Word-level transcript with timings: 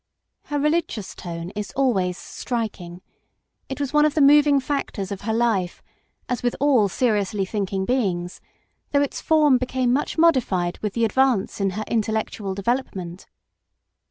Her 0.45 0.57
religious 0.59 1.13
tone 1.13 1.51
is 1.51 1.69
always 1.75 2.17
striking; 2.17 3.03
it 3.69 3.79
was 3.79 3.93
one 3.93 4.03
of 4.03 4.15
the 4.15 4.19
moving 4.21 4.59
factors 4.59 5.11
of 5.11 5.21
her 5.21 5.31
life, 5.31 5.83
as 6.27 6.41
with 6.41 6.55
all 6.59 6.89
seriously 6.89 7.45
thinking 7.45 7.85
beings, 7.85 8.41
though 8.93 9.03
its 9.03 9.21
form 9.21 9.59
became 9.59 9.93
much 9.93 10.17
modified 10.17 10.79
with 10.79 10.93
the 10.93 11.05
advance 11.05 11.61
in 11.61 11.69
her 11.77 11.83
intellectual 11.87 12.55
development. 12.55 13.27